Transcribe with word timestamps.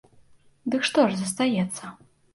Дык 0.75 0.87
што 0.89 1.05
ж 1.11 1.19
застаецца? 1.21 1.83